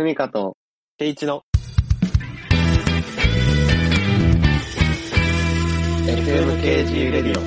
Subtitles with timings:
[0.00, 0.56] ふみかと、
[0.96, 1.42] ケイチの
[6.06, 7.42] FMKG レディオ。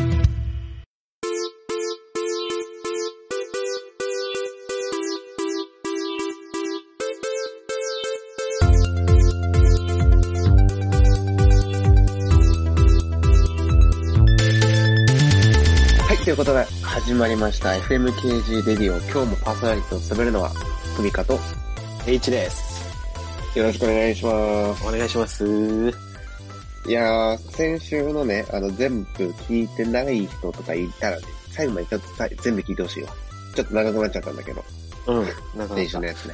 [16.03, 18.97] はい、ということで、始まりました FMKG レディオ。
[19.09, 20.49] 今日もパーソナリティを務めるのは、
[20.97, 21.39] ふみかと、
[22.05, 22.81] ケイチです。
[23.57, 24.87] よろしくお願いします。
[24.87, 25.93] お願いします。
[26.87, 33.13] いやー、先週のね、あの、全部聞いてない人とかいたらね、最後までちょっとさ全部聞いてほしいわ。
[33.55, 34.63] ちょっと長くなっちゃったんだけど、
[35.07, 35.59] うん。
[35.59, 36.33] なんか先週のやつね。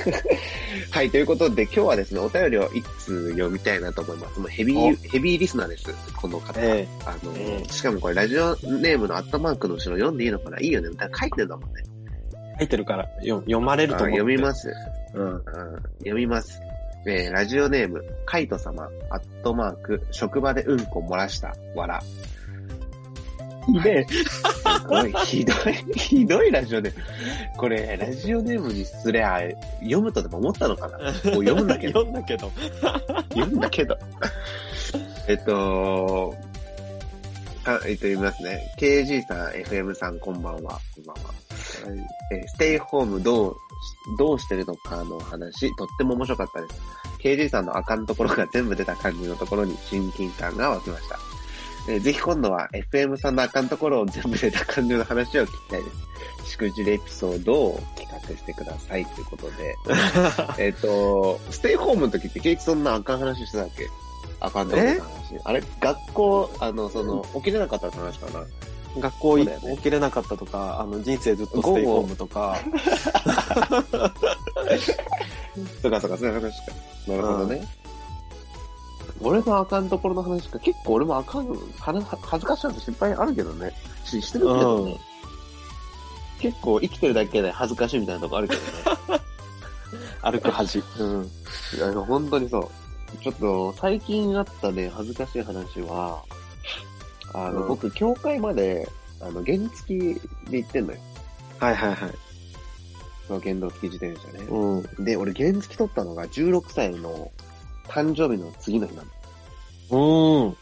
[0.90, 4.40] はい、ということで、今日はですね、お便りを一通読みたいなと思います。
[4.40, 6.58] もうヘビー、ヘビーリスナーです、この方。
[6.58, 10.58] えあの、ええしかもこれラジオネームのアットマークの後ろ読んでいいのかな？
[10.60, 10.88] いいよね。
[10.90, 11.82] だから書いてるんだもんね。
[12.60, 14.08] え書いてるからよ読まれると思う。
[14.08, 14.72] あ読みます。
[15.14, 15.34] うん。
[15.34, 15.42] うん、
[15.98, 16.60] 読みます。
[17.06, 22.02] えー、ラジオネーム、カイト様、アットマーク、職場でうんこ漏らした、わら。
[23.82, 27.02] で、 すごい、ひどい、ひどいラジオネーム。
[27.56, 29.40] これ、ラジオネームにすりゃ、
[29.80, 30.98] 読むとでも思ったのかな？
[30.98, 31.12] もう
[31.44, 32.00] 読む んだけど。
[32.00, 32.50] 読んだけど。
[33.30, 33.96] 読むんだけど。
[35.26, 36.34] えっと、
[37.64, 38.74] あ、えっと、読みますね。
[38.78, 40.78] KG さん、FM さん、こんばんは。
[40.94, 41.49] こんばんは。
[42.32, 43.56] えーステイホームどう、
[44.18, 46.80] どうしてるのかの話、とっても面白かったです。
[47.20, 51.18] KG さんのあかんところが全部出た感じのところに親近感が湧きました。
[51.88, 55.90] えーぜひ今度は FM さんのあかんところを全部出た感じの話を聞きたいで
[56.44, 56.50] す。
[56.52, 59.76] しくじりエピソードを企画してくださいということで。
[60.58, 63.88] えっと、ステイホームの時ってケイチそんなあかん話してたっけ？
[64.40, 65.04] あかんところの話。
[65.44, 68.44] あれ学校、あの、その、起きれなかった話かな
[68.98, 72.58] 学校いそうだよね起きれなかったとか、あの、人生ずっとステイホームとか、
[75.82, 76.72] そ うかそうか、そういう話か。
[77.06, 77.66] なるほどね。
[79.22, 80.58] 俺のあかんところの話か。
[80.58, 81.46] 結構俺もあかん、
[81.78, 82.00] 恥
[82.40, 83.72] ずかしいっぱいあるけどね。
[84.04, 84.98] し、してるけどね。
[86.40, 89.20] 結構生きてるだけで恥ずかしいみたいなとこあるけどね。
[90.22, 90.82] 歩く恥。
[90.98, 91.30] うん。
[91.76, 92.68] いや、本当にそう。
[93.22, 96.22] ちょっと、最近あったね、恥ずかしい話は、
[97.32, 98.88] あの、うん僕、教会まで、
[99.20, 100.14] あの、原付
[100.50, 100.98] で行ってんのよ。
[101.58, 102.10] はいはいはい。
[103.26, 104.44] その原動付き自転車ね。
[104.48, 105.04] うん。
[105.04, 107.30] で、俺原付取ったのが16歳の
[107.86, 109.02] 誕生日の次の日な
[109.90, 110.48] の。
[110.48, 110.56] うん。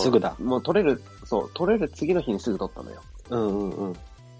[0.00, 0.34] すぐだ。
[0.38, 3.02] もう取れる、そう、取れる次の日にすぐ取ったのよ。
[3.30, 3.96] うんうんうん。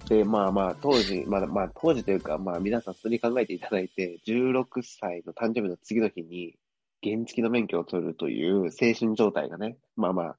[0.08, 6.56] で、まあまあ、当時、まあまあ、当時というか、まあ皆さん普通に考えていただいて、16歳の誕生日の次の日に、
[7.02, 10.36] 原付の免許を取るという精神状態がね、まあまあ、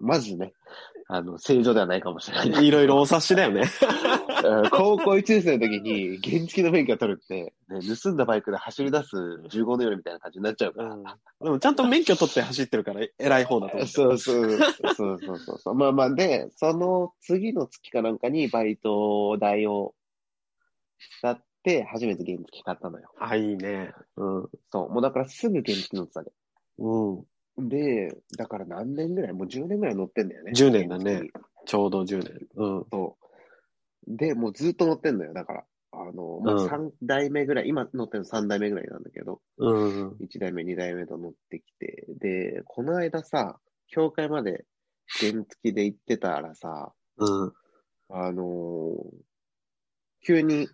[0.00, 0.52] まずね、
[1.06, 2.66] あの、正常ではないかもしれない。
[2.66, 3.64] いろいろお察しだよね。
[4.44, 10.94] うん高校1年生の時に原付の免許を取るって、ね、盗んだバイクで走り出す15の夜みたいな感じになっちゃうから。
[10.94, 11.04] うん。
[11.04, 13.86] でもちゃんと免許取って走ってるから偉い方だと思う。
[13.86, 15.74] そうそう、そうそうそうそう。
[15.74, 19.94] まあまあ、で、その次の月かなんかにバイト代を
[21.20, 23.10] 使って、初めて原付買ったのよ。
[23.18, 23.92] あ、いいね。
[24.16, 24.48] うん。
[24.70, 24.92] そう。
[24.92, 26.28] もうだからすぐ原付乗ってたね。
[26.78, 27.24] うん。
[27.58, 30.52] で、だから何年ぐらいもう10年ぐらい乗ってんだよね。
[30.52, 31.28] 10年だね
[31.66, 32.48] ちょうど10年。
[32.56, 32.86] うん。
[32.90, 33.16] そ
[34.06, 34.16] う。
[34.16, 35.32] で、もうずっと乗ってんのよ。
[35.32, 35.64] だから。
[35.96, 40.08] あの、もう3代目ぐらい、今乗ってるの3代目ぐらいなんだけど、うん。
[40.20, 44.64] 1代目、2代目と乗ってきて、で、この間さ、教会まで
[45.20, 47.52] 原付で行ってたらさ、うん。
[48.08, 49.24] あのー
[50.26, 50.68] 急に、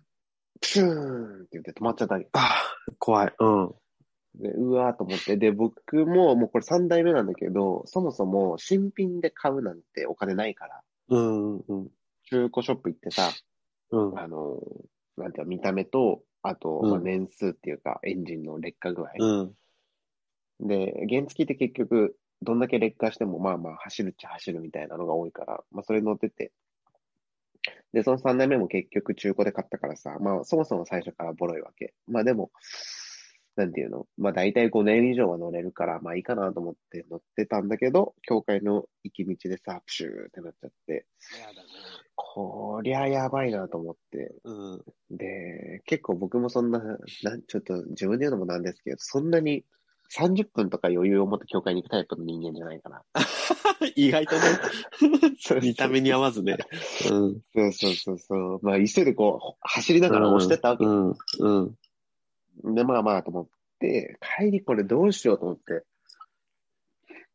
[0.61, 2.29] プシューンって言って止まっちゃったわけ。
[2.31, 2.55] あ
[2.99, 3.33] 怖い。
[3.37, 3.75] うん。
[4.35, 5.37] で、うわーと思って。
[5.37, 11.57] で、僕も、もうこれ3代目なんだけど、そもそも新品で買うなんてお金ないから、うん。
[11.57, 11.87] うん。
[12.29, 13.29] 中古ショップ行ってさ、
[13.91, 14.19] うん。
[14.19, 19.09] あのーなんていうの見た目と、あと、うんまあ、年数っていうか、エンジンの劣化具合。
[19.19, 19.41] う
[20.63, 20.67] ん。
[20.67, 26.51] で、原付って結局、どんだけ劣化しても、まあまあ、走るっちゃ走るみたいなのが多いから、まあ、それ乗ってて。
[27.93, 31.93] で、その3代目も結局中古で買ったからさ、まあ、そもそも最初からボロいわけ。
[32.07, 32.51] まあでも、
[33.55, 34.07] なんていうの？
[34.17, 41.05] まあ大体5年以上は乗れるから、まあいいかなと思って乗ってたんだけど、教会の行き道でさ、プシューってなっちゃって、
[42.15, 44.33] こりゃやばいなと思って。
[44.43, 44.83] うん。
[45.09, 49.65] で、結構僕もそんな、なんちょっと自分で言うのもなんですけど、そんなに
[50.11, 53.03] 30分とか余裕を持って教会に行くタイプの人間じゃないから。
[53.95, 54.41] 意外とね、
[55.61, 56.57] 見た目に合わずね。
[57.09, 57.41] うん。
[57.53, 58.59] そうそうそうそう。
[58.61, 60.85] まあ、急いでこう、走りながら押してったわけ。
[60.85, 61.09] うん。
[61.39, 61.75] うん。
[62.63, 63.47] で、まあまあと思っ
[63.79, 65.83] て、帰りこれどうしようと思って。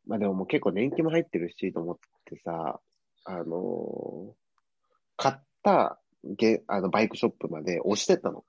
[0.06, 2.80] まあでももう結構年季も入ってるしと思ってさ、
[3.24, 4.32] あのー
[5.18, 8.44] 買ったゲあのバイクショップまで押してったの。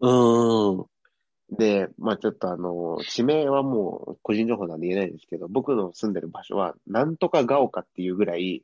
[0.00, 1.56] うん。
[1.56, 8.62] で、まあちょっとあの、地名はもう個人情報なんで言えないんですけど、僕の住んでる場所は、なんとかが丘っていうぐらい、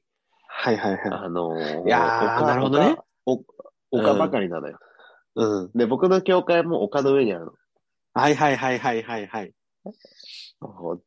[0.48, 1.00] はいはいはい。
[1.10, 1.98] あのいや
[2.42, 2.96] なるほどね
[3.26, 3.44] 丘
[3.90, 4.72] お丘ばかりなのよ。
[4.72, 4.93] うん。
[5.74, 7.52] で、僕の教会も丘の上にあるの。
[8.14, 9.52] はいはいはいはいはいはい。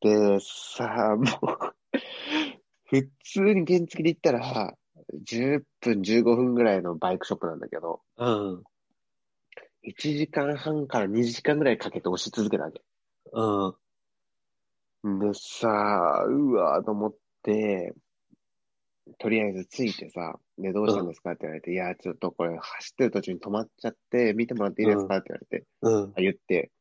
[0.02, 1.74] で、さあ、もう、
[2.90, 4.76] 普通に原付で行ったら、
[5.24, 8.64] 10分、15分ぐらいのバイクショップなんだけど、うん。
[9.84, 12.84] 1時間半から2時間ぐらいかけて押し続けたわけ。
[15.04, 15.20] うん。
[15.20, 17.94] でさ、うわーと思って、
[19.20, 21.32] とりあえず着いてさ、で、どうしたんですか？
[21.32, 25.18] って言われて、いや、ちょっとこれ走ってる途中に止まっちゃって、見てもらっていいですか？
[25.18, 26.14] って言われて、うん。
[26.16, 26.72] あ言って、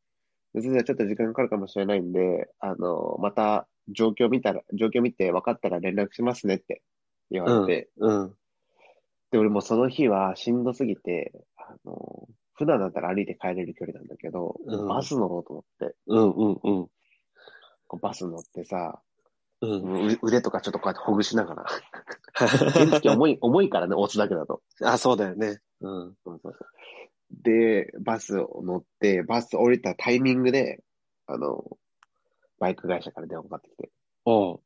[0.55, 6.83] でそれじゃちょっと時間かかるかもしれないんで、あの、また状況見たら、状況見て分かったら連絡しますねって
[7.31, 8.35] 言われて、うん。
[9.31, 14.89] で、俺もうその日はしんどすぎて、あの、普段だったら歩いて帰れる距離なんだけど、うん。
[14.89, 16.53] バス乗ろうと思って、うんうんう
[16.85, 16.87] ん。
[17.89, 19.01] こうバス乗ってさ、
[19.63, 20.09] うん。
[20.11, 21.67] う腕とかちょっとこうやってほぐしながら、
[22.35, 24.63] 原付重い、重いからね、押すだけだと。
[24.83, 25.61] あ、そうだよね。
[25.81, 26.15] うん。
[26.25, 26.67] そうそうそう
[27.31, 30.83] で、バスを乗って、バス降りたタイミングで、
[31.27, 31.65] あの、
[32.59, 33.91] バイク会社から電話かかってきて、
[34.25, 34.61] おう。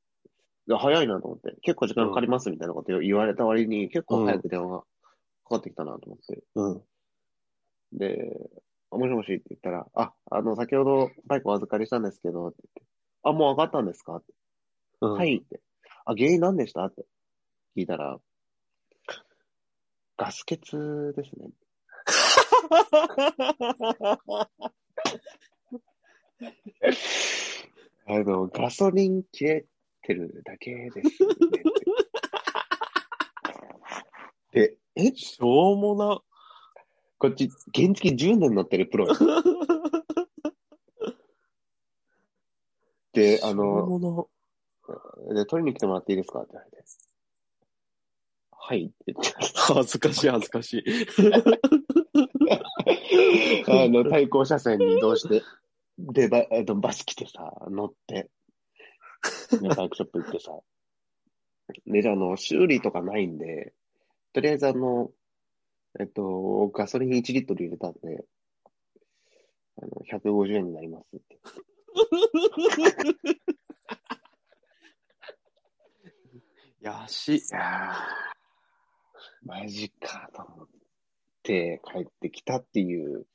[0.67, 4.87] で早いなと思って、結構時間かかりますみたいなこと言われた割に、結構早く電話がか
[5.49, 6.83] かってきたなと思って、うん。
[7.99, 8.51] で、
[8.91, 12.93] あもしもしって言ったら、あ、あの、先ほどバイクお預かりしたんですけど、って言って、
[13.23, 14.33] あ、もう上がったんですかって、
[15.01, 15.13] うん。
[15.15, 15.61] はいって、
[16.05, 16.85] あ、原因何でした？
[16.87, 17.05] って
[17.77, 18.19] 聞いたら、
[20.17, 20.67] ガス欠で
[21.25, 21.51] すね。
[28.07, 29.67] あの、ガソリン切れ
[30.03, 31.29] てるだけですね。
[34.53, 35.15] で、え？
[35.15, 36.21] しょうもな。
[37.19, 39.07] こっち、原付10年乗ってるプロ。
[43.13, 44.29] で、あの、も
[45.35, 46.85] で、取りに来てもらっていいですかって言われて。
[48.53, 49.19] はいって言っ。
[49.55, 50.85] 恥ずかしい恥ずかしい。
[53.67, 55.43] あの、対向車線に移動して、
[55.99, 58.31] で、バえっとバス来てさ、乗って、
[59.61, 60.59] でバイクショップ行ってさ、
[61.87, 63.75] で、じゃあ、あの、修理とかないんで、
[64.33, 65.11] とりあえずあの、
[65.99, 68.25] えっと、ガソリン1リットル入れたんで、
[69.83, 71.39] あの、150円になりますって。
[76.81, 77.37] 安い。
[77.37, 80.69] いやー、マジかと思っ
[81.43, 83.27] て帰ってきたっていう。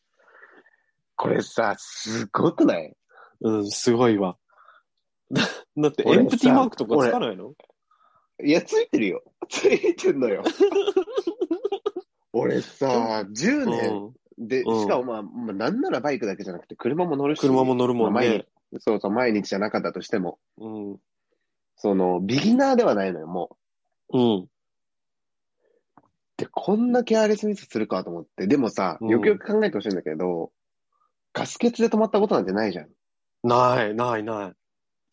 [1.16, 2.94] これさ、すごくない？
[3.42, 4.38] うん、すごいわ。
[5.32, 5.42] だ
[5.78, 7.54] だって、エンプティマークとかつかないの？
[8.44, 9.24] いや、ついてるよ。
[9.48, 10.44] ついてんのよ。
[12.34, 17.40] 俺さ、10年で、うんしかもまあ、まあ、なんならバイクだけじゃなくて車も乗るし。
[17.40, 18.80] 車も乗るもんね日。
[18.82, 21.00] そうそう、毎日じゃなかったとしても、うん。
[21.76, 21.82] うん。
[21.82, 23.58] その、ビギナーではないのよ、も
[24.10, 24.18] う。
[24.18, 24.50] うん。
[26.38, 28.48] で、こんなケアレスミスするかと思って。
[28.48, 30.52] でもさ、うんよくよく考えてほしいんだけど、
[31.34, 32.90] ガス欠で止まったことなんてないじゃん。
[33.44, 34.54] ない、ない、ない。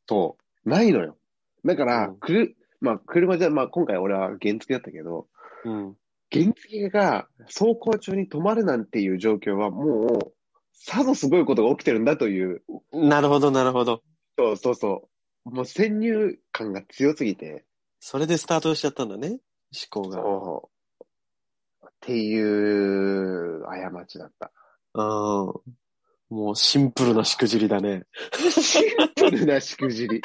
[0.08, 0.68] そう。
[0.68, 1.16] ないのよ。
[1.64, 5.28] だから、うんくる、まあ、車じゃ、まあ、今回俺は原付だったけど、
[5.64, 5.96] うん。
[6.32, 10.32] 原付が走行中に止まるなんていう状況はもう、
[10.72, 12.62] さぞすごいことが起きてるんだという、
[12.92, 14.02] なるほど、なるほど。
[14.38, 15.08] そうそうそう。
[15.44, 17.64] もう先入感が強すぎて、
[18.04, 19.28] それでスタートしちゃったんだね。
[19.28, 19.38] 思
[19.88, 20.18] 考が。
[20.18, 20.70] そ
[21.82, 21.86] う。
[21.86, 24.52] っていう、過ちだった。
[24.94, 25.04] うん。
[26.30, 28.04] もうシンプルなしくじりだね。
[28.50, 30.20] シンプルなしくじり。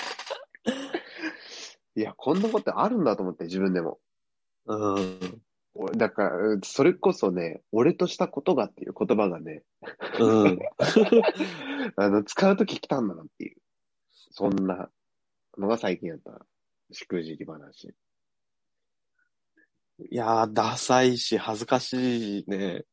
[1.96, 4.00] いや、こんなことあるんだと思って、自分でも。
[4.66, 5.42] うん。
[5.76, 9.64] おだから、それこそね、俺としたことがっていう言葉がね、
[10.20, 10.60] うん。
[11.96, 13.58] あの、使うとき来たんだなっていう。
[14.32, 14.90] そんな
[15.58, 16.46] のが最近やった、
[16.92, 17.94] しくじり話。
[20.00, 22.84] いやー、ダサいし、恥ずかしいね。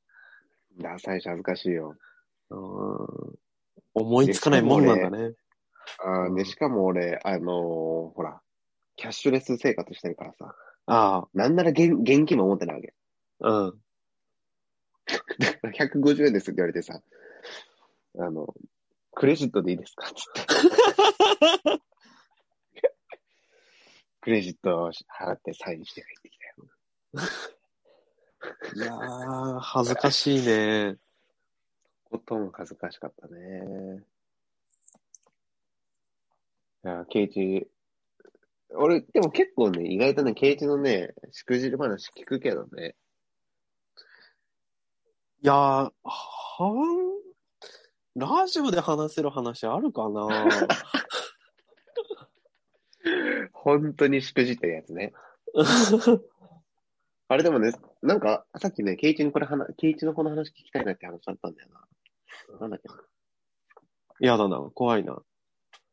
[0.80, 1.96] ダサいし恥ずかしいよ。
[2.50, 2.58] うん。
[3.94, 5.34] 思いつかないもんなんだね。
[6.02, 7.44] あーで、しかも俺、あのー
[8.14, 8.40] ほら、
[8.96, 10.54] キャッシュレス生活してるからさ、
[10.86, 12.94] あなんなら現現金も持ってないわけ。
[13.42, 13.50] あ。
[13.50, 13.80] うん。
[15.72, 17.00] 150円ですって言われてさ、
[18.18, 18.54] あの、
[19.12, 20.14] クレジットでいいですかつっ
[21.72, 21.80] て。
[24.24, 27.34] クレジットを払ってサインして帰ってきたよ。
[28.74, 30.96] いやー、恥ずかしいね。
[32.04, 34.02] ことも恥ずかしかったね。
[36.84, 37.68] いや、ケイチ、
[38.70, 42.96] 俺、でも結構ね、意外とね、ケイチのね、しくじり話聞くけどね。
[45.42, 47.14] いやー、半
[48.16, 50.28] ラジオで話せる話あるかな？
[53.52, 55.12] 本当にしくじってるやつね。
[57.28, 62.58] あれでもね、なんか、さっきね、ケイチにこれ話、ケイチのこの話聞きたいなって話あったんだよな。
[62.60, 63.02] なんだっけな。
[64.20, 65.22] やだな、怖いな。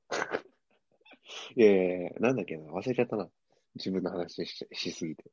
[1.56, 2.72] いやいやいや、なんだっけな。
[2.72, 3.30] 忘れちゃったな。
[3.76, 5.24] 自分の話ししすぎて。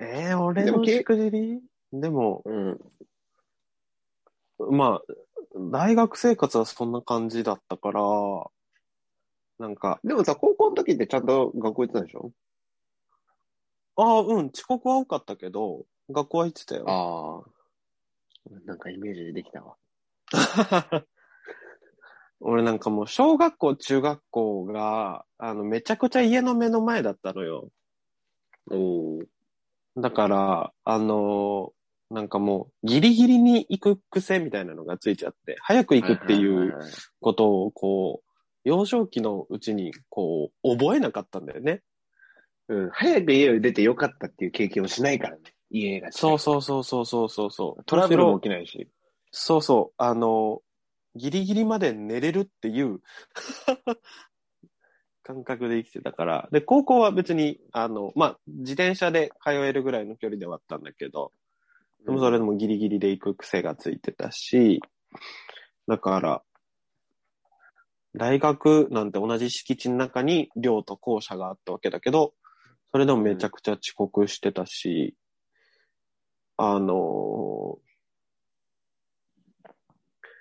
[0.00, 1.60] えー、俺でもけのしくじり？
[1.92, 2.78] でも、うん。
[4.70, 5.02] まあ、
[5.54, 8.00] 大学生活はそんな感じだったから、
[9.58, 12.32] なんか、でもさ、高校の時ってちゃんと学校行ってたでしょ？
[13.96, 16.84] ああ、うん、遅刻は多かったけど、学校は行ってたよ。
[16.88, 17.50] ああ。
[18.64, 19.76] なんかイメージできたわ。
[22.40, 27.70] 俺なんかもう小学校、中学校が、あの、めちゃくちゃ家の目の前だったのよ。
[28.70, 29.18] お
[29.96, 31.77] だから、あのー
[32.10, 36.74] なんかもう、ギリギリに行く癖みたいなのがついちゃって、早く行くっていう
[37.20, 38.28] ことを、こう、
[38.64, 41.82] 幼少期のうちに、こう、覚えなかったんだよね。
[42.68, 42.90] うん。
[42.90, 45.42] 早く家を出てよかったっていう経験をしないからね。
[45.70, 46.12] 家が。
[46.12, 47.84] そうそうそうそうそうそうそう。
[47.84, 48.88] トラブルも起きないし。
[49.30, 49.94] そうそう。
[49.98, 50.62] あの、
[51.14, 53.00] ギリギリまで寝れるっていう
[55.22, 56.48] 感覚で生きてたから。
[56.52, 61.32] で、高校は別に、あの、まあ、自転車で通えるぐらいの距離ではあったんだけど、
[62.04, 64.80] でもそれでもギリギリで行く癖がついてたし、
[65.86, 66.42] だから、
[68.14, 72.34] 大学なんて同じ敷地の中に寮と校舎があったわけだけど、
[72.92, 75.14] それでもめちゃくちゃ遅刻してたし、
[76.56, 77.78] あの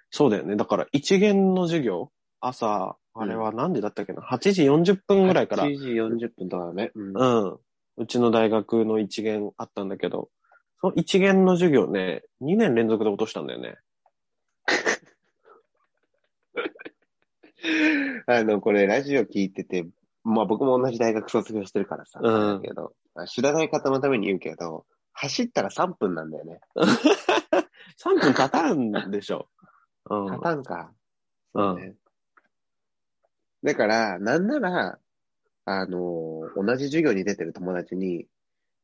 [0.10, 0.56] そうだよね。
[0.56, 6.92] だから一限の授業、朝、あれは何時だったっけな、?8 時40分ぐらいから、8時40分とかね。
[6.96, 7.58] うんうん。
[7.98, 10.30] うちの大学の一限あったんだけど、
[10.82, 13.78] その一限の授業ね、2年連続で落としたんだよね。
[18.28, 19.88] あの、これラジオ聞いてて、
[20.24, 22.94] まあ僕も同じ大学卒業してるからさ、うんだけど、
[23.28, 26.60] 知らない方のために言うけど、走ったら3分なんだよね。
[27.98, 29.50] 3分経たんでしょ。
[30.10, 30.28] うん。
[30.28, 30.92] パターンか。
[30.92, 30.98] うん
[31.58, 31.96] そうね。
[33.64, 35.00] だから、なんなら、
[35.66, 38.28] あの、同じ授業に出てる友達に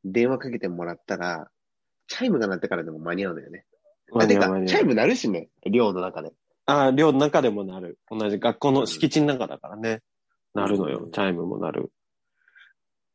[0.03, 1.51] 電話かけてもらったら、
[2.07, 3.65] チャイムが鳴ってからでも間に合うんだよね。
[4.13, 6.33] あ、てか、チャイム鳴るしね、寮の中で。
[6.65, 7.98] あ、寮の中でもなる。
[8.10, 10.01] 同じ学校の敷地の中だからね。
[10.53, 11.07] なるのよう。
[11.07, 11.91] んチャイムもなる。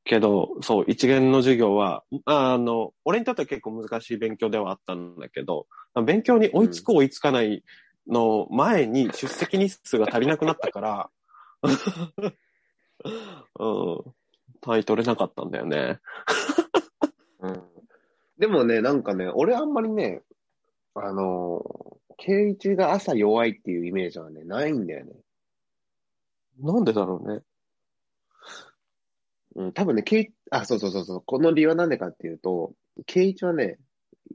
[0.04, 5.66] けど、そう、一元の授業は、ああの、俺にとっては結構難しい勉強ではあったんだけど、
[6.04, 7.62] 勉強に追いつく追いつかない
[8.06, 11.10] の前に出席日数が足りなくなったから、
[13.58, 14.14] うん、
[14.60, 16.00] 単位取れなかったんだよね。
[18.38, 18.40] うん。
[18.40, 20.22] でもね、なんかね、俺あんまりね、
[20.94, 21.62] あの、
[22.16, 25.12] 圭一が朝弱いっていうイメージはね、ないんだよね。
[26.60, 27.40] なんでだろうね。
[29.54, 32.72] うん、多分ね、圭、あ、そうそうそうそう、この理由はなんでかっていうと、
[33.06, 33.78] 圭一はね、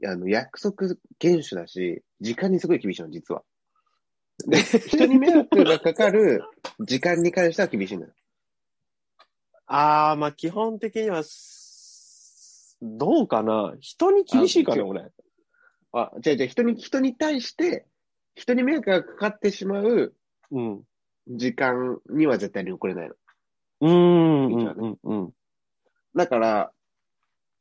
[0.06, 3.42] あの、約束厳守だし、時間にすごい厳しいの、実は。
[4.46, 4.58] で、
[4.88, 6.42] 人に迷惑がかかる
[6.80, 8.12] 時間に関しては厳しいのよ。
[9.66, 11.63] ああ、まあ基本的にはす、
[12.84, 13.74] どうかな？
[13.80, 15.10] 人に厳しいかな、あ俺。
[15.92, 17.86] あ、じゃあじゃあ人に、人に対して、
[18.34, 20.14] 人に迷惑がかかってしまう
[20.50, 20.82] うん。
[21.28, 23.14] 時間には絶対に遅れないの。
[23.80, 25.32] うーん、うん、うん、うん。
[26.14, 26.72] だから、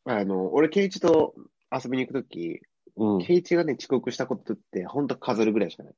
[0.05, 1.33] あの、俺、ケイチと
[1.71, 2.61] 遊びに行くとき、
[2.95, 5.93] うんケイチがね、遅刻したことって、ほんと数えるぐらいしかない。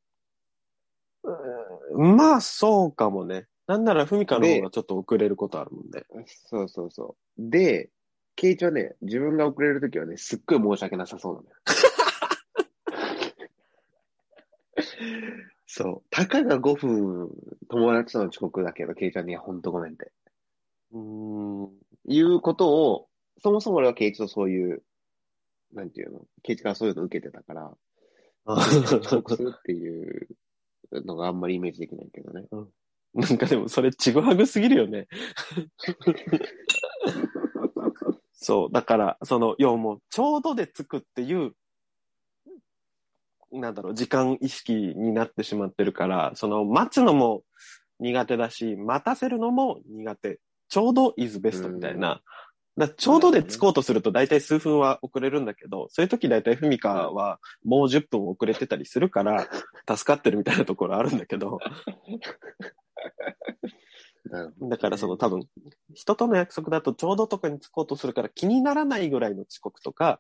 [1.96, 3.48] まあ、そうかもね。
[3.68, 6.04] なんなら、ふみかの方がちょっと遅れることあるもんね。
[6.28, 7.50] そうそうそう。
[7.50, 7.90] で、
[8.36, 11.56] ケイチはね、自分が遅れるときはね、すっごい申し訳なさそうなのよ。
[15.68, 16.04] そう。
[16.10, 17.30] たかが5分、
[17.70, 20.12] 友達との遅刻だけど、ケイチはね、ほんとごめんって。
[20.92, 21.72] うーん。
[22.08, 23.08] いうことを、
[23.40, 24.84] そもそも俺はケイチとそういう、
[25.74, 27.76] なんていうの、ケイチからそういうの受けてたから、
[28.46, 30.28] 遅刻するっていう
[30.92, 32.46] のがあんまりイメージできないけどね。
[33.14, 35.08] なんかでも、それ、ちぐはぐすぎるよね。
[38.46, 38.72] そう。
[38.72, 41.54] だから、その、要はもう、ちょうどでつくっていう、
[43.52, 47.42] なんだろう、時間意識になってしまってるから、その、待つのも
[48.00, 50.40] 苦手だし、待たせるのも苦手。
[50.70, 52.22] ちょうど is best みたいな。
[52.78, 59.48] だちょうどで着こうとすると大体数分は遅れるんだけど、そういう時大体ふみかはもう10分遅れてたりするから、
[59.90, 61.58] 助かってるみたいなところあるんだけど
[64.62, 65.48] だからその多分、
[65.94, 70.20] 人との約束だとちょうどとかに着こうとするから気にならないぐらいの遅刻とか、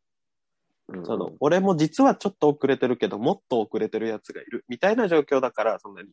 [0.87, 6.09] うんその、俺も実はちょっと遅れてるけど、もっと遅れてるやつがいる、みたいな状況だから、そんなに、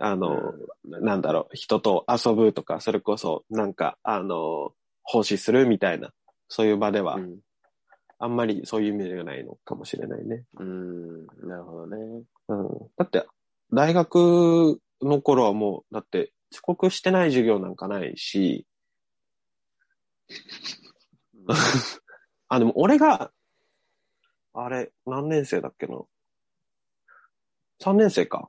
[0.00, 4.72] あの、なんだろう、人と遊ぶとか、それこそ、なんか、あの、
[5.02, 6.10] 奉仕するみたいな、
[6.48, 7.38] そういう場ではう、ん。
[8.18, 10.44] あんまりそういうイメージがないのかもしれないね。
[10.58, 11.26] うん。
[11.42, 12.22] なるほどね。
[12.48, 12.68] うん。
[12.96, 13.26] だって、
[13.72, 18.66] 大学の頃はもう、だって、遅刻してない授業なんかないし、
[22.48, 23.32] あ、でも俺が、
[24.54, 26.00] あれ、何年生だっけな。
[27.80, 28.48] 3年生か。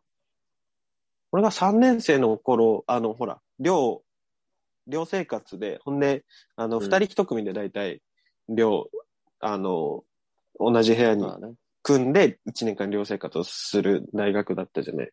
[1.31, 4.03] 俺が3年生の頃、あの、ほら、寮、
[4.87, 6.23] 寮生活で、ほんで、
[6.55, 8.01] あの、うん二人一組で大体、
[8.47, 8.89] 寮、
[9.39, 10.03] あの、
[10.59, 11.25] 同じ部屋に。
[11.83, 15.11] 組んで1年間寮生活をする大学だったじゃない。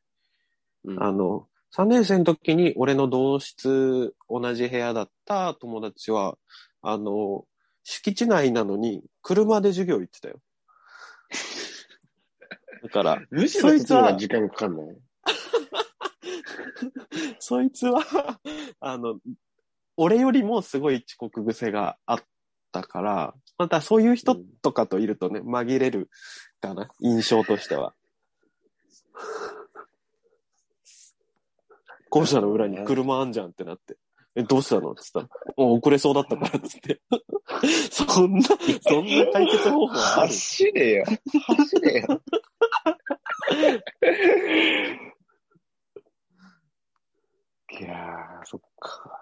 [0.84, 1.46] うんあの、
[1.76, 6.38] 3年生の時に俺の同室、同じ部屋だった友達は、
[6.82, 7.44] あの、
[7.82, 10.38] 敷地内なのに車で授業行ってたよ。
[12.84, 14.96] だから、むしそいつは時間かかんない？
[17.40, 18.38] そいつは、
[18.78, 19.18] あの、
[19.96, 22.24] 俺よりもすごい遅刻癖があっ
[22.70, 26.08] たから、またそういう人とかといるとね、紛れる
[26.60, 27.94] かな、印象としては。
[32.14, 33.96] 校舎の裏に車あんじゃんってなって。
[34.36, 34.92] え、どうしたの？
[34.92, 37.00] って言ったら、もう遅れそうだったからっつって。
[37.90, 38.54] そんな、そ
[39.02, 40.28] んな解決方法ある？
[40.28, 41.04] 走れよ。
[41.06, 42.22] 走れよ。
[47.80, 49.20] いやー、そっか。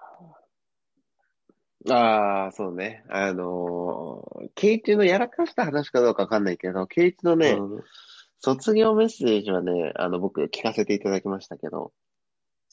[1.91, 3.05] ああ、そうね。
[3.09, 7.83] あのー、ケイチのやらかした話かどうかわかんないけど、ケイチのね、うん
[8.45, 11.93] 卒業メッセージはね、あの、僕聞かせていただきましたけど、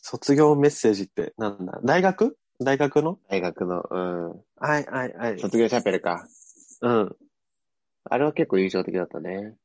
[0.02, 1.80] 卒業メッセージってなんだ？
[1.84, 2.38] 大学？
[2.60, 3.20] 大学の？
[3.30, 5.40] 大学の、うん、はいはいはい。
[5.40, 6.28] 卒業チャペルか。
[6.82, 7.16] うん。
[8.06, 9.56] あれは結構印象的だったね。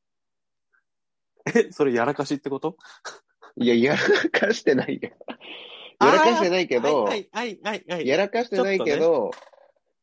[1.53, 2.77] え、それやらかしってこと？
[3.57, 5.11] いや、やらかしてないよ。
[6.01, 8.07] やらかしてないけど、はいはいはいはい。
[8.07, 9.31] やらかしてないけど、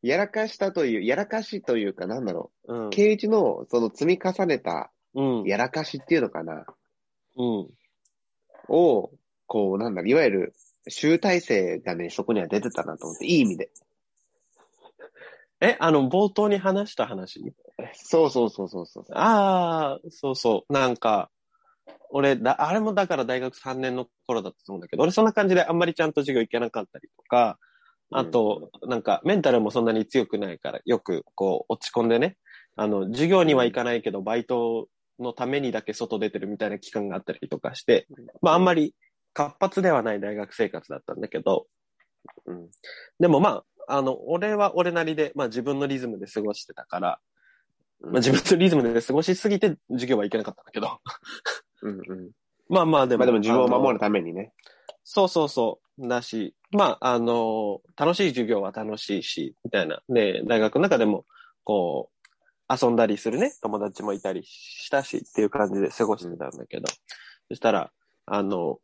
[0.01, 2.89] やらかしたという、やらかしというか、なんだろうんう。。
[2.89, 5.43] ケイチの、その積み重ねた、うん。
[5.43, 6.65] やらかしっていうのかな。
[7.37, 7.69] うん。
[8.69, 9.11] を、
[9.53, 10.53] こう、なんだろう、いわゆる、
[10.87, 13.69] 集大成がね、そこには出てたなと思って、いい意味で。
[15.61, 17.53] え、あの、冒頭に話した話
[17.93, 19.05] そうそうそうそうそう。
[19.11, 20.73] ああ、そうそう。
[20.73, 21.29] なんか、
[22.09, 27.59] 俺だ、あれもだから大学3年の頃だったと思うんだけど、俺そんな感じであんまりちゃんと授業行けなかったりとか、
[28.09, 32.37] あと、なんか、メンタルもそんなに強くないから、よく、こう、落ち込んでね、
[32.75, 34.87] あの、授業には行かないけど、バイト
[35.19, 38.07] のためにだけ外出てるみたいな期間があったりとかして、
[38.41, 38.95] まあ、あんまり
[39.33, 41.67] 活発ではない大学生活だったんだけど、
[42.45, 42.69] うん。
[43.19, 47.19] でもまあ、あの、俺は俺なりで、まあ自分のリズムで過ごしてたから、
[48.01, 50.99] まあ自分のリズムで過ごしすぎて授業は行けなかったんだけど、
[51.81, 52.31] うんうん。
[52.69, 53.93] まあまあでも、まあでも自分を守る。
[53.95, 54.53] るためにね。
[55.03, 56.07] そうそうそう。
[56.07, 60.01] だし、まあ、あの、楽しい授業は楽しいし、みたいな。
[60.09, 61.25] で、大学の中でも、
[61.63, 66.85] こう、遊んだりするね、友達もいたりしたしっていう感じで過ごしてたんだけど、
[67.49, 67.91] そしたら、
[68.25, 68.79] あの、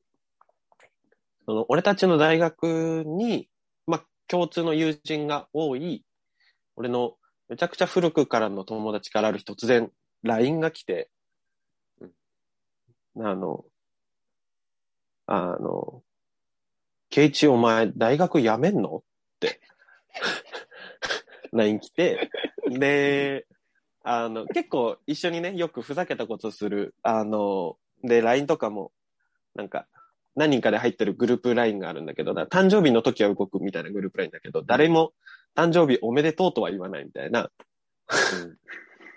[1.50, 3.50] その、俺たちの大学に、
[3.88, 6.06] まあ、共通の友人が多い、
[6.76, 7.16] 俺の
[7.48, 9.90] めちゃくちゃ古くからの友達からある日突然
[10.22, 11.10] LINE が来て、
[13.16, 13.66] あの、
[15.26, 16.04] あの、
[17.10, 18.98] ケイチお前大学辞めんの？
[18.98, 19.02] っ
[19.40, 19.60] て、
[21.52, 22.30] LINE 来て、
[22.70, 23.48] で、
[24.04, 28.92] あの、結構一緒にね、よくふざけたことする、あの、で、LINE とかも、
[29.56, 29.88] なんか、
[30.36, 35.14] 何人かで入ってるグループ LINE があるんだけど、誕生日の時は動くみたいなグループ LINE だけど、誰も
[35.56, 37.50] 誕生日おめでとうとは言わないみたいな、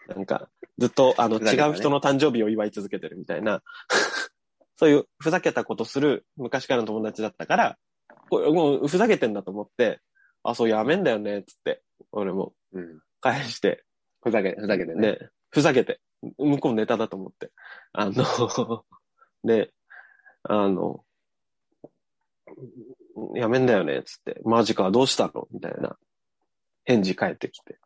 [0.08, 0.48] なんか、
[0.78, 3.62] ずっと、あの、違う人の誕生日を祝い続けてるみたいな、
[4.76, 7.78] そういうふざけたことする昔からの友達だったから、
[8.30, 10.00] これもうふざけてんだと思って、
[10.42, 12.82] あ、そうやめんだよね、つって、俺もうん。
[12.82, 13.00] うん。
[13.20, 13.84] 返して、
[14.22, 15.12] ふざけ、ふざけてね。
[15.12, 15.18] ね、
[15.50, 16.00] ふざけて、
[16.38, 17.50] 向こうネタだと思って。
[17.92, 18.84] あの、
[19.44, 19.72] で、
[20.44, 21.04] あの、
[23.34, 24.40] やめんだよね、つって。
[24.44, 25.46] マジか、どうしたの？
[25.52, 25.96] みたいな。
[26.84, 27.78] 返事返ってきて。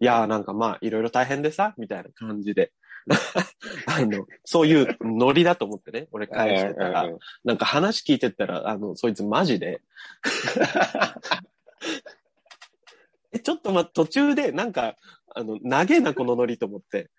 [0.00, 2.72] いやーなんかまあ、いろいろ大変でさ、みたいな感じで。
[3.86, 7.08] あの、そういうノリだと思ってね、俺返してたら
[7.44, 9.80] なんか話聞いてったら、あの、そいつマジで、
[13.32, 14.96] え、ちょっとま、途中で、なんか、
[15.34, 17.10] あの、長えな、このノリと思って、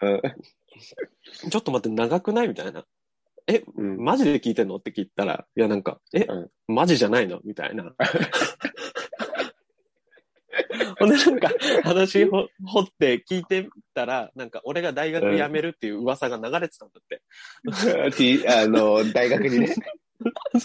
[0.00, 0.22] うん
[1.50, 2.48] ちょっと待って、長くない？
[2.48, 2.86] みたいな。
[3.46, 3.98] え、うん。
[3.98, 4.76] マジで聞いてんの？
[4.76, 7.40] って聞いたら、いや、なんか、え、うんマジじゃないの？
[7.44, 7.94] みたいな。
[10.98, 11.50] ほんでなんか
[11.82, 17.22] 話ほ掘って聞いてたら、なんか俺が大学辞めるっていう噂が流れてたんだって。
[18.16, 19.74] ちあの、大学にね。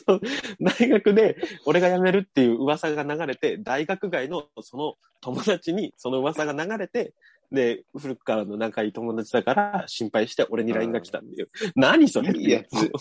[0.06, 0.22] そう
[0.62, 1.36] 大学で
[1.66, 7.14] 俺が辞めるっていう噂が流れて、大学外のその友達にその噂が流れて、
[7.52, 11.50] で、古くからの仲いい友達だから心配して俺に LINE が来たっていう。
[11.76, 12.32] 何それ？
[12.38, 12.92] いいやつ。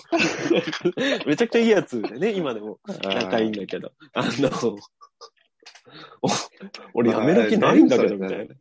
[1.27, 3.93] めちゃくちゃいいやつでね、今でも仲いいんだけど。
[4.15, 4.77] あの、
[6.23, 6.29] お
[6.95, 8.55] 俺辞める気ないんだけど、みたいな。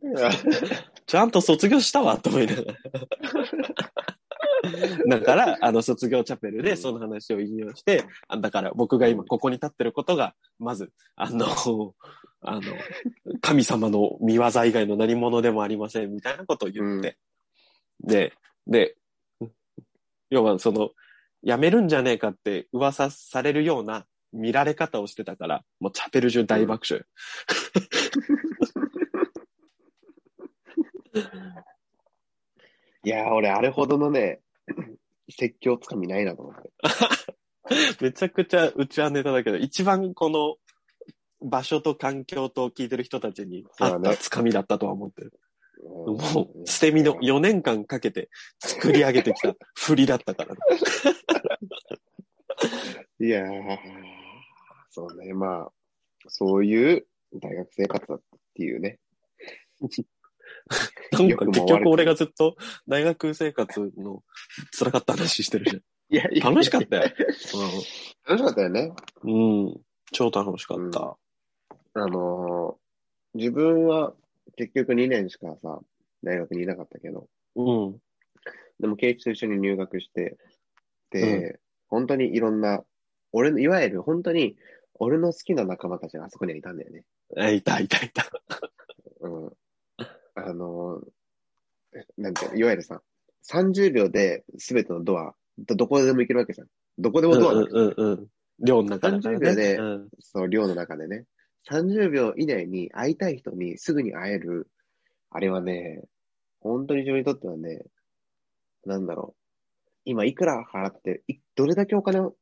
[1.06, 2.74] ちゃんと卒業したわ、と思いながら。
[5.08, 11.46] だから、あの、卒業チャペルでその話を引用して、あだから僕が今ここに立ってることが、まず、あの、
[12.42, 12.62] あの、
[13.40, 17.18] 神様の見業以外の何者でもありません、みたいなことを言って。
[18.00, 18.32] で、
[18.66, 18.96] で、
[20.30, 20.90] 要はその、
[21.42, 27.06] 辞めるんじゃねえかって噂されるような見られ方をしてたから、もうチャペル中大爆笑よ。
[33.06, 34.40] いやー、俺、あれほどのね、
[35.30, 36.70] 説教つかみないなと思って。
[38.00, 40.56] めちゃくちゃうちはネタだけど、一番この
[41.40, 45.32] 場所と環境と聞いてる人たちに合ったつかみだったとは思ってる。
[45.82, 46.14] も
[46.54, 50.60] う、捨て身の4年間かけて作り上げてきた 振りだったからね。
[53.20, 53.78] いやー、
[54.90, 55.72] そうね、まあ、
[56.28, 58.98] そういう大学生活だったっていうね。
[61.12, 62.56] なんか結局俺がずっと
[62.88, 64.22] 大学生活の
[64.76, 66.54] 辛かった話してるじいやいゃん。
[66.54, 67.02] 楽しかったよ。
[67.02, 68.92] 楽しかったよね。
[69.22, 69.64] うん。
[69.66, 69.80] うん。
[70.12, 71.16] 超楽しかった。
[71.94, 72.86] あのー
[73.36, 74.14] 自分は
[74.56, 75.80] 結局2年しかさ、
[76.22, 77.98] 大学にいなかったけど、うん。
[78.80, 80.38] でも、ケイチと一緒に入学して、
[81.10, 82.82] で、本当にいろんな、
[83.32, 84.56] 俺の、いわゆる本当に、
[84.94, 87.04] 俺の好きな仲間たちがあそこにはいたんだよね。
[87.36, 88.24] あいたいたいた。
[89.20, 89.52] うん。
[90.36, 91.04] あのー
[92.18, 93.00] なんていうの、いわゆるさ、
[93.50, 96.68] 30秒で全てのドア、どどこでも行けるわけじゃん。
[96.98, 98.26] どこでうんもドアうんうんうん。
[98.60, 100.08] 寮の中だから30秒でうん。
[100.20, 101.24] そう、寮の中でね。
[101.70, 104.68] 30秒以内に会いたい人にすぐに会える。
[105.30, 106.02] あれはね、
[106.60, 107.82] 本当に自分にとってはね、
[108.84, 109.42] なんだろう。
[110.04, 112.34] 今いくら払って、いどれだけお金を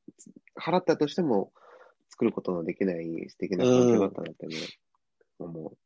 [0.60, 1.52] 払ったとしても
[2.10, 4.56] 作ることのできない素敵な環境だったなってね、
[5.38, 5.76] 思う。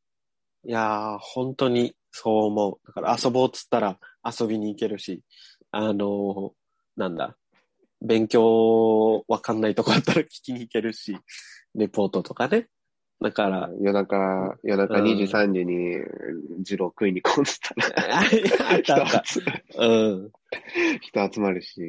[0.64, 2.86] いやー、本当にそう思う。
[2.86, 5.22] だから遊ぼうっつったら遊びに行けるし、
[5.70, 6.50] あのー
[6.96, 7.36] なんだ、
[8.02, 11.16] 勉強わかんないとこあったら聞きに行けるし、
[11.74, 12.68] レポートとかね。
[13.20, 15.96] だから、夜中、夜中うん2時、3時に、
[16.62, 18.20] ジロー食いに込んでたら、あ
[18.74, 19.22] あったあった。
[19.22, 19.40] 人集
[19.76, 19.84] う
[20.26, 20.32] ん。
[21.00, 21.80] 人集まるし、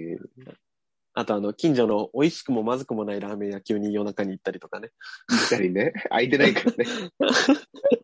[1.13, 4.89] あとあの、近所の美味しくもまずくもないラーメン屋急に夜中に行ったりとかね。
[5.29, 6.86] 行ったりね、空いてないからね。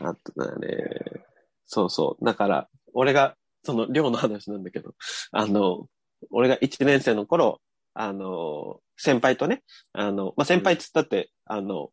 [0.00, 0.68] あとだね。
[1.66, 2.24] そうそう。
[2.24, 4.94] だから、俺が、その寮の話なんだけど、
[5.32, 5.86] あの、
[6.30, 7.60] 俺が1年生の頃、
[7.94, 11.90] あの、先輩とね、あの、まあ、先輩っつったって、あの、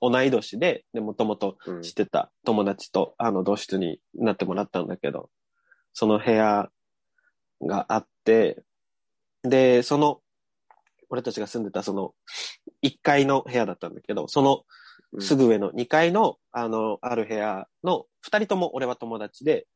[0.00, 5.30] 同い年で、で、もともとうん知ってた友達と、あの、同室になってもらったんだけど、
[5.92, 6.68] その部屋
[7.62, 8.62] があって、
[9.42, 10.20] で、その、
[11.08, 12.12] 俺たちが住んでたその、
[12.82, 14.62] 1階の部屋だったんだけど、その、うん
[15.20, 19.66] すぐ上の2階の、あの、ある部屋の2人とも俺は友達で、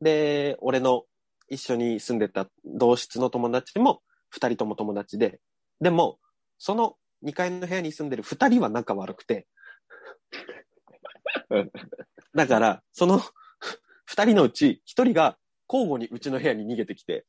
[0.00, 1.04] で、俺の
[1.48, 4.02] 一緒に住んでた同室の友達も
[4.34, 5.40] 2人とも友達で、
[5.80, 6.18] でも、
[6.58, 9.46] その2階の部屋に住んでる2人は仲悪くて。
[11.50, 11.70] うん、
[12.34, 13.20] だから、その
[14.10, 15.36] 2人のうち1人が
[15.68, 17.26] 交互にうちの部屋に逃げてきて、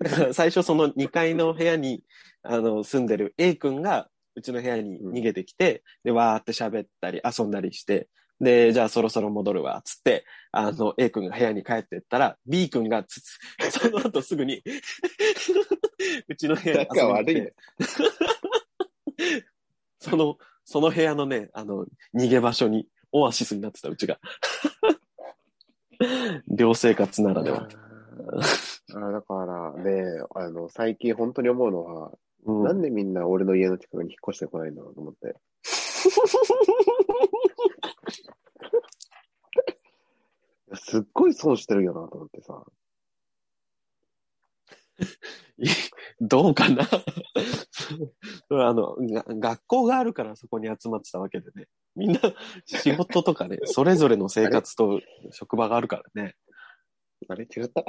[0.00, 2.02] だから最初その2階の部屋に
[2.42, 8.08] あの住んでる A 君がうちの部屋に逃げてきて、で、わーって喋ったり遊んだりして、
[8.40, 13.38] で、じゃあそろそろ戻るわ、つって、あの、A 君が部屋に帰ってったら、B 君がつつ、
[13.70, 14.62] その後すぐに、
[16.28, 17.54] うちの部屋に遊びに来て、
[19.98, 24.20] その、その部屋のね、あの、逃げ場所に、オアシスになってた、うちが。
[26.46, 27.68] 寮生活ならでは。
[28.94, 32.12] あーだからね、あの、最近本当に思うのは、
[32.44, 35.34] うんなんでみんな俺の家の近くに引っ越してこないんだろうと思って。
[40.74, 42.64] すっごい損してるよなと思ってさ。
[46.20, 46.88] どうかな？
[48.50, 51.66] あのが、学校があるからそこに集まってたわけでね。
[51.96, 52.20] みんな
[52.64, 56.36] 仕事とかね、 それぞれの生活と職場があるからね。
[57.28, 57.44] あれ？
[57.44, 57.84] 違った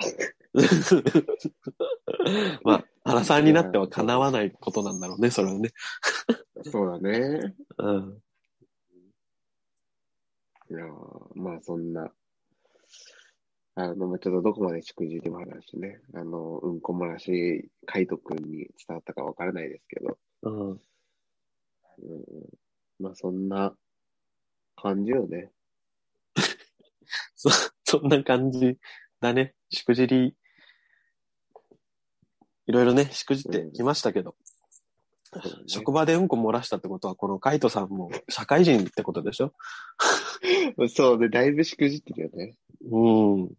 [2.63, 5.71] まあ、原さんになっては叶わないことなんだろうね、それはね。
[6.63, 7.55] そうだね。
[7.77, 8.21] うん。
[10.69, 12.11] いやーまあそんな、
[13.73, 20.71] あの、まあちょっとどこまでしくじり話ね、あの、うんこ漏らし、カイト君に伝わったかわからないですけど、うん。
[20.71, 20.79] うん、
[22.99, 23.75] まあそんな
[24.75, 25.51] 感じよね。
[27.35, 27.49] そ、
[27.83, 28.77] そんな感じ
[29.19, 29.55] だね。
[29.71, 30.35] しくじり、
[32.69, 34.35] いろいろね、しくじってきましたけど、ね
[35.65, 39.53] 職場でうんこ漏らしたってことは、このカイトさんも 社会人ってことでしょ？
[40.95, 42.55] そうね、だいぶしくじってるよね。
[42.91, 43.51] うん。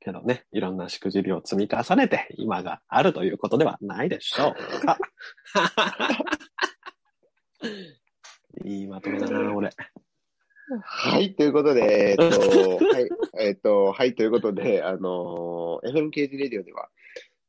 [0.00, 4.96] けどね、いろんなしくじりを積み重ねて、今があるということではないでしょうか。
[8.64, 9.68] いいまとめだな、俺。
[10.82, 16.88] はい、ということで、えっと、はい、えっと、はい、ということで、あの、FM 刑事レディオでは、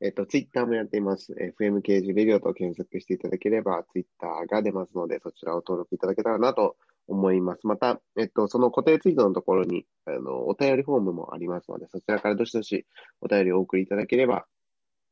[0.04, 1.34] えっと、ツイッターもやっています。
[1.58, 6.76] FM 刑事レディオと検索していただければ、ツイッターが出ますので、そちらを登録いただけたらなと
[7.08, 7.66] 思います。
[7.66, 12.86] また、えっと、その固定ツイートのところに、あの、お便りフォームもありますので、そちらからどしどし
[13.22, 14.46] お便りをお送りいただければ、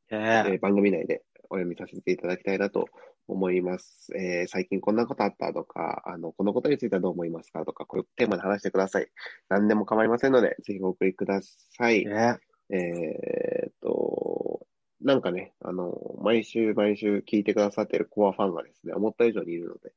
[0.10, 2.90] ええー番組内でお読みさせていただきたいなと
[3.30, 4.12] 思います。
[4.14, 9.08] えー最近こんなことあったとか、あの、このことについてはどう思いますかとか、こういうテーマで話してください。
[9.48, 12.06] 何でも構いませんので、ぜひお送りください。
[12.06, 14.66] ええーっと、
[15.02, 19.92] なんかね、あの、毎週毎週聞いてくださってるコアファンがですね、思った以上にいるので、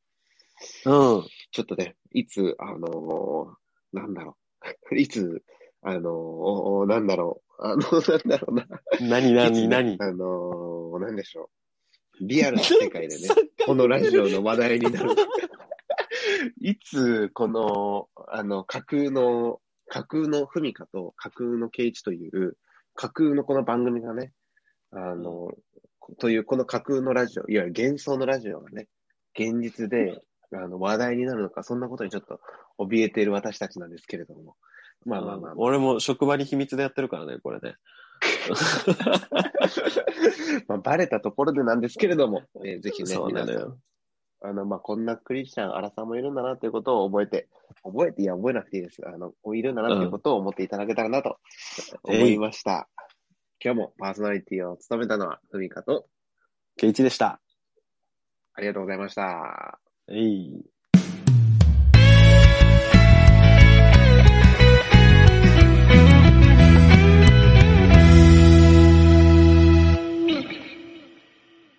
[0.86, 1.26] うん。
[1.52, 3.54] ちょっとね、いつ、あのー
[3.92, 4.36] なんだろ
[4.90, 5.42] う、 いつ、
[5.82, 8.66] あのーおなんだろう、あの、 なんだろうな。
[9.00, 9.96] 何何何？
[10.00, 12.26] あのー、なんでしょう。
[12.26, 13.28] リアルな世界でね、
[13.66, 15.10] このラジオの話題になる。
[16.60, 22.56] いつ、この、あの、架空の、架空のふみかと架空のケイチという、
[22.94, 24.32] 架空のこの番組がね、
[24.94, 25.52] あの、
[26.18, 28.86] というこの架空のラジオ、いわゆる幻想のラジオがね、
[29.38, 32.40] 現実で、あの、話題になるのか、そんなことにちょっと
[32.78, 34.54] 怯えている私たちなんですけれども。
[35.04, 37.74] まあまあまあ、俺も職場に秘密でやってるからね、これね。
[40.68, 43.78] まあ、バレたところでなんですけれども、えーぜひね、そうな皆さん、のよ。
[44.42, 47.48] あの、まあ、こんなクリスチャン、アラサーもいるんだなということを覚えて、
[47.82, 49.02] 覚えて、いや、覚えなくていいです。
[49.06, 51.38] あの、いるんだなということを思っていただけたらなと
[52.04, 52.88] 思いました。
[53.64, 56.06] 今日もパーソナリティを務めたのは、ふみかと、
[56.76, 57.40] ケイチでした。
[58.52, 59.80] ありがとうございました。
[60.10, 60.73] えい。